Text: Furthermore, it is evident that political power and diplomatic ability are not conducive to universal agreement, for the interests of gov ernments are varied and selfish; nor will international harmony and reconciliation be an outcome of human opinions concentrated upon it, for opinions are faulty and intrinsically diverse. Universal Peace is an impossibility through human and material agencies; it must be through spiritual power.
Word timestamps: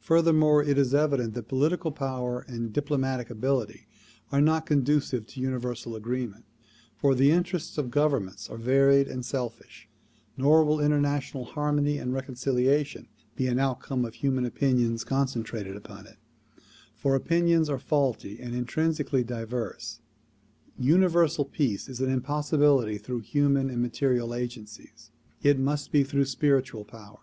Furthermore, 0.00 0.64
it 0.64 0.76
is 0.78 0.92
evident 0.94 1.34
that 1.34 1.46
political 1.46 1.92
power 1.92 2.40
and 2.48 2.72
diplomatic 2.72 3.30
ability 3.30 3.86
are 4.32 4.40
not 4.40 4.66
conducive 4.66 5.28
to 5.28 5.40
universal 5.40 5.94
agreement, 5.94 6.44
for 6.96 7.14
the 7.14 7.30
interests 7.30 7.78
of 7.78 7.86
gov 7.86 8.10
ernments 8.10 8.50
are 8.50 8.56
varied 8.58 9.06
and 9.06 9.24
selfish; 9.24 9.88
nor 10.36 10.64
will 10.64 10.80
international 10.80 11.44
harmony 11.44 11.98
and 11.98 12.12
reconciliation 12.12 13.06
be 13.36 13.46
an 13.46 13.60
outcome 13.60 14.04
of 14.04 14.14
human 14.14 14.44
opinions 14.44 15.04
concentrated 15.04 15.76
upon 15.76 16.04
it, 16.04 16.16
for 16.96 17.14
opinions 17.14 17.70
are 17.70 17.78
faulty 17.78 18.40
and 18.40 18.56
intrinsically 18.56 19.22
diverse. 19.22 20.00
Universal 20.80 21.44
Peace 21.44 21.88
is 21.88 22.00
an 22.00 22.10
impossibility 22.10 22.98
through 22.98 23.20
human 23.20 23.70
and 23.70 23.80
material 23.80 24.34
agencies; 24.34 25.12
it 25.44 25.60
must 25.60 25.92
be 25.92 26.02
through 26.02 26.24
spiritual 26.24 26.84
power. 26.84 27.20